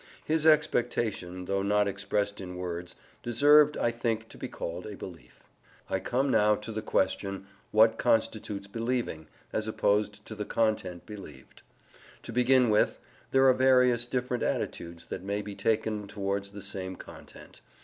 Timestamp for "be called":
4.39-4.87